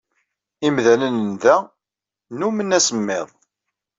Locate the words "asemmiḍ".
2.77-3.27